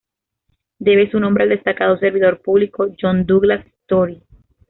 [0.79, 4.23] Debe su nombre al destacado servidor público John Douglas Story.